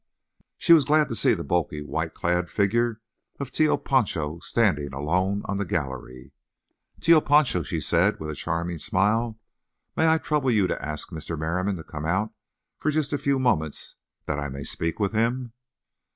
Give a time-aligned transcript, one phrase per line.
[0.57, 3.01] She was glad to see the bulky, white clad figure
[3.39, 6.31] of Tio Pancho standing alone on the gallery.
[6.99, 9.37] "Tio Pancho," she said, with a charming smile,
[9.95, 11.37] "may I trouble you to ask Mr.
[11.37, 12.33] Merriam to come out
[12.79, 13.95] for just a few moments
[14.25, 15.53] that I may speak with him?"